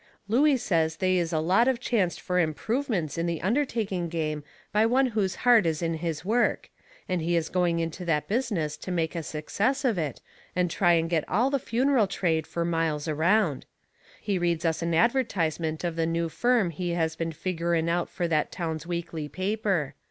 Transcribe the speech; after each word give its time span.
Looey 0.27 0.57
says 0.57 0.95
they 0.95 1.15
is 1.17 1.31
a 1.31 1.37
lot 1.37 1.67
of 1.67 1.79
chancet 1.79 2.19
fur 2.19 2.39
improvements 2.39 3.19
in 3.19 3.27
the 3.27 3.39
undertaking 3.43 4.09
game 4.09 4.43
by 4.71 4.83
one 4.83 5.05
whose 5.13 5.35
heart 5.45 5.67
is 5.67 5.83
in 5.83 5.93
his 5.93 6.25
work, 6.25 6.71
and 7.07 7.21
he 7.21 7.35
is 7.35 7.49
going 7.49 7.77
into 7.77 8.03
that 8.05 8.27
business 8.27 8.77
to 8.77 8.89
make 8.89 9.13
a 9.15 9.21
success 9.21 9.85
of 9.85 9.99
it, 9.99 10.19
and 10.55 10.71
try 10.71 10.93
and 10.93 11.11
get 11.11 11.23
all 11.29 11.51
the 11.51 11.59
funeral 11.59 12.07
trade 12.07 12.47
fur 12.47 12.65
miles 12.65 13.07
around. 13.07 13.67
He 14.19 14.39
reads 14.39 14.65
us 14.65 14.81
an 14.81 14.95
advertisement 14.95 15.83
of 15.83 15.95
the 15.95 16.07
new 16.07 16.29
firm 16.29 16.71
he 16.71 16.93
has 16.95 17.15
been 17.15 17.31
figgering 17.31 17.87
out 17.87 18.09
fur 18.09 18.27
that 18.27 18.51
town's 18.51 18.87
weekly 18.87 19.29
paper. 19.29 19.93